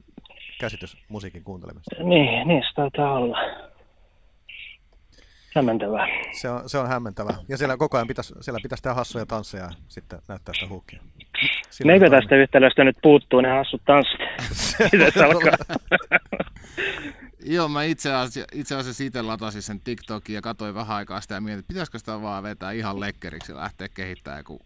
käsitys 0.60 0.98
musiikin 1.10 1.44
kuuntelemista. 1.44 2.04
Niin, 2.04 2.48
niin 2.48 2.64
se 2.64 2.74
taitaa 2.76 3.14
olla. 3.14 3.38
Hämmentävää. 5.56 6.08
Se 6.32 6.50
on, 6.50 6.70
se 6.70 6.78
on 6.78 6.88
hämmentävää. 6.88 7.36
Ja 7.50 7.58
siellä 7.58 7.78
koko 7.78 7.98
ajan 7.98 8.08
pitäisi, 8.08 8.34
siellä 8.42 8.60
pitäisi 8.64 8.84
tehdä 8.84 8.94
hassuja 8.94 9.26
tansseja 9.26 9.64
ja 9.64 9.70
sitten 9.88 10.20
näyttää 10.28 10.54
sitä 10.54 10.68
huukia. 10.68 11.00
Neikö 11.84 12.10
tästä 12.10 12.36
yhtälöstä 12.36 12.84
nyt 12.84 12.98
puuttuu 13.02 13.42
ne 13.42 13.50
hassut 13.50 13.82
tanssit? 13.86 14.20
Miten 14.92 15.12
se 15.12 15.24
alkaa? 15.24 15.78
Joo, 17.50 17.68
mä 17.68 17.84
itse 17.84 18.14
asiassa, 18.14 18.50
itse 18.54 18.76
asiassa 18.76 19.04
itse 19.04 19.22
latasin 19.22 19.62
sen 19.62 19.80
TikTokin 19.80 20.36
ja 20.36 20.42
katsoin 20.42 20.76
vähän 20.76 20.98
aikaa 20.98 21.22
sitä 21.22 21.36
ja 21.36 21.42
mietin, 21.42 21.60
että 21.60 21.68
pitäisikö 21.68 22.00
sitä 22.00 22.22
vaan 22.22 22.44
vetää 22.44 22.72
ihan 22.72 23.00
lekkeriksi 23.00 23.52
ja 23.52 23.58
lähteä 23.58 23.90
kehittämään 23.90 24.40
joku 24.40 24.60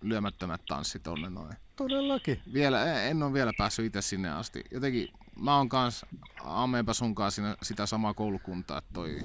lyömättömät 0.00 0.60
tanssit 0.68 1.02
tonne 1.02 1.30
noin. 1.30 1.56
Todellakin. 1.76 2.42
Vielä, 2.52 3.02
en 3.02 3.22
ole 3.22 3.32
vielä 3.32 3.52
päässyt 3.58 3.86
itse 3.86 4.02
sinne 4.02 4.30
asti. 4.30 4.64
Jotenkin 4.70 5.08
mä 5.38 5.56
oon 5.56 5.68
kans 5.68 6.06
Ameenpä 6.44 6.92
sunkaan 6.92 7.32
siinä, 7.32 7.56
sitä 7.62 7.86
samaa 7.86 8.14
koulukuntaa, 8.14 8.78
että 8.78 8.90
toi 8.92 9.18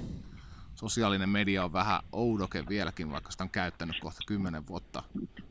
sosiaalinen 0.74 1.28
media 1.28 1.64
on 1.64 1.72
vähän 1.72 2.00
oudoke 2.12 2.64
vieläkin, 2.68 3.10
vaikka 3.10 3.30
sitä 3.30 3.44
on 3.44 3.50
käyttänyt 3.50 4.00
kohta 4.00 4.20
kymmenen 4.26 4.66
vuotta 4.66 5.02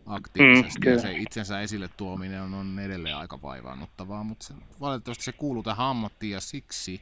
aktiivisesti. 0.05 0.85
Mm, 0.85 0.91
ja 0.91 0.99
se 0.99 1.11
itsensä 1.11 1.61
esille 1.61 1.89
tuominen 1.97 2.41
on, 2.41 2.53
on 2.53 2.79
edelleen 2.79 3.17
aika 3.17 3.41
vaivaannuttavaa, 3.41 4.23
mutta 4.23 4.45
se, 4.45 4.53
valitettavasti 4.79 5.23
se 5.23 5.31
kuuluu 5.31 5.63
tähän 5.63 5.87
ammattiin 5.87 6.31
ja 6.31 6.39
siksi 6.39 7.01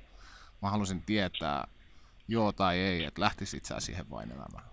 mä 0.61 0.69
halusin 0.69 1.01
tietää 1.01 1.67
joo 2.27 2.51
tai 2.51 2.77
ei, 2.77 3.03
että 3.03 3.21
lähtisit 3.21 3.65
sä 3.65 3.79
siihen 3.79 4.09
vain 4.09 4.31
elämään. 4.31 4.67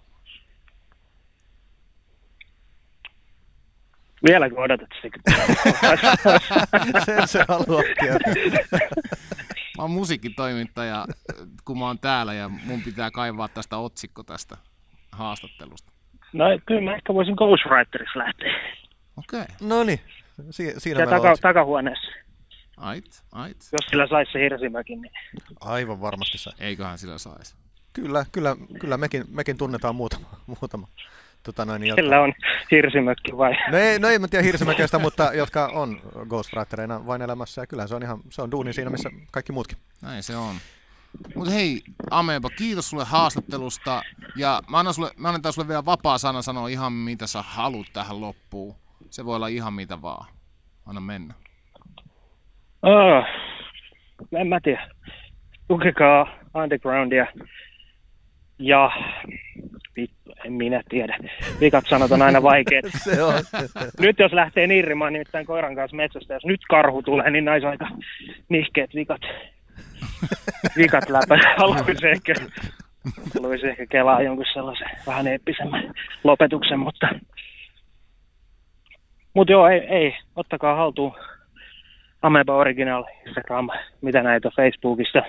Vieläkö 4.28 4.60
odotat 4.60 4.88
sitä? 5.02 5.18
Sen 7.04 7.28
se 7.28 7.44
haluaa 7.48 7.82
Mä 9.76 9.82
oon 9.82 9.90
musiikkitoimittaja, 9.90 11.06
kun 11.64 11.78
mä 11.78 11.86
oon 11.86 11.98
täällä 11.98 12.34
ja 12.34 12.48
mun 12.48 12.82
pitää 12.82 13.10
kaivaa 13.10 13.48
tästä 13.48 13.76
otsikko 13.76 14.22
tästä 14.22 14.56
haastattelusta. 15.12 15.92
No 16.32 16.44
kyllä 16.66 16.80
mä 16.80 16.94
ehkä 16.96 17.14
voisin 17.14 17.34
Ghostwriterissa 17.34 18.18
lähteä. 18.18 18.54
Okei. 19.16 19.40
Okay. 19.40 19.56
No 19.60 19.84
niin, 19.84 20.00
si- 20.50 20.74
siinä 20.80 21.00
ja 21.00 21.06
taka- 21.06 21.36
takahuoneessa. 21.42 22.23
Ait, 22.76 23.22
ait. 23.32 23.68
Jos 23.72 23.86
sillä 23.90 24.06
saisi 24.06 24.32
se 24.32 24.40
hirsimäkin, 24.40 25.00
niin... 25.00 25.12
Aivan 25.60 26.00
varmasti 26.00 26.38
sai. 26.38 26.52
Eiköhän 26.60 26.98
sillä 26.98 27.18
saisi. 27.18 27.54
Kyllä, 27.92 28.26
kyllä, 28.32 28.56
kyllä 28.80 28.96
mekin, 28.96 29.24
mekin 29.28 29.58
tunnetaan 29.58 29.94
muutama. 29.94 30.26
muutama 30.46 30.88
tota 31.42 31.64
noin, 31.64 31.86
jotka... 31.86 32.02
Sillä 32.02 32.20
on 32.20 32.32
hirsimökki 32.70 33.36
vai? 33.36 33.52
No 33.70 33.78
ei, 33.78 33.98
no 33.98 34.08
ei 34.08 34.18
mä 34.18 34.28
tiedä 34.28 34.44
hirsimökeistä, 34.44 34.98
mutta 34.98 35.30
jotka 35.34 35.66
on 35.66 36.00
Ghostwritereina 36.28 37.06
vain 37.06 37.22
elämässä. 37.22 37.62
Ja 37.62 37.66
kyllä 37.66 37.86
se 37.86 37.94
on 37.94 38.02
ihan, 38.02 38.20
se 38.30 38.42
on 38.42 38.50
duuni 38.50 38.72
siinä, 38.72 38.90
missä 38.90 39.10
kaikki 39.30 39.52
muutkin. 39.52 39.78
Näin 40.02 40.22
se 40.22 40.36
on. 40.36 40.54
Mutta 41.34 41.50
hei, 41.50 41.82
Ameba, 42.10 42.50
kiitos 42.50 42.90
sulle 42.90 43.04
haastattelusta. 43.04 44.02
Ja 44.36 44.62
mä 44.68 44.78
annan, 44.78 44.94
sulle, 44.94 45.10
mä 45.16 45.28
annan 45.28 45.52
sulle 45.52 45.68
vielä 45.68 45.84
vapaa 45.84 46.18
sana 46.18 46.42
sanoa 46.42 46.68
ihan 46.68 46.92
mitä 46.92 47.26
sä 47.26 47.42
haluat 47.42 47.86
tähän 47.92 48.20
loppuun. 48.20 48.76
Se 49.10 49.24
voi 49.24 49.36
olla 49.36 49.48
ihan 49.48 49.72
mitä 49.72 50.02
vaan. 50.02 50.26
Anna 50.86 51.00
mennä. 51.00 51.34
Oh, 52.84 53.24
en 54.40 54.46
mä 54.46 54.60
tiedä. 54.62 54.88
Tukekaa 55.68 56.38
undergroundia. 56.54 57.26
Ja 58.58 58.90
vittu, 59.96 60.32
en 60.44 60.52
minä 60.52 60.82
tiedä. 60.88 61.18
Vikat 61.60 61.84
sanot 61.88 62.12
on 62.12 62.22
aina 62.22 62.42
vaikeat. 62.42 62.84
se 63.04 63.22
on. 63.22 63.34
nyt 64.00 64.18
jos 64.18 64.32
lähtee 64.32 64.66
nirrimaan 64.66 65.12
nimittäin 65.12 65.46
koiran 65.46 65.74
kanssa 65.74 65.96
metsästä, 65.96 66.34
jos 66.34 66.44
nyt 66.44 66.60
karhu 66.68 67.02
tulee, 67.02 67.30
niin 67.30 67.44
näissä 67.44 67.68
aika 67.68 67.88
nihkeet 68.48 68.94
vikat. 68.94 69.22
Vikat 70.76 71.08
läpä. 71.08 71.38
Haluaisi 71.56 72.08
ehkä, 72.08 72.34
haluaisi 73.34 73.66
ehkä 73.66 73.86
kelaa 73.86 74.22
jonkun 74.22 74.46
sellaisen 74.52 74.90
vähän 75.06 75.26
eeppisemmän 75.26 75.94
lopetuksen, 76.24 76.78
mutta 76.78 77.08
mutta 79.34 79.52
joo, 79.52 79.68
ei, 79.68 79.78
ei, 79.78 80.16
ottakaa 80.36 80.76
haltuun 80.76 81.14
Ameba 82.24 82.56
Original 82.56 83.04
Instagram, 83.26 83.68
mitä 84.00 84.22
näitä 84.22 84.48
on 84.48 84.52
Facebookista. 84.56 85.22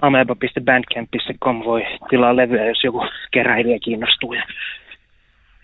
Ameba.bandcamp.com 0.00 1.64
voi 1.64 1.82
tilaa 2.10 2.36
levyä, 2.36 2.66
jos 2.66 2.84
joku 2.84 3.04
keräilijä 3.30 3.78
kiinnostuu 3.78 4.32
ja, 4.32 4.42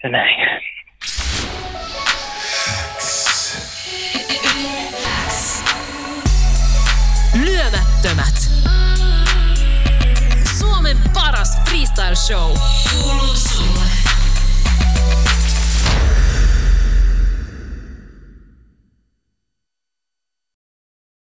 ja 0.02 0.08
näin. 0.10 0.60
Lyömättömät. 7.44 8.36
Suomen 10.58 10.96
paras 11.14 11.64
freestyle 11.64 12.14
show. 12.14 12.52
Kuuluu 12.90 13.34
sulle. 13.34 14.13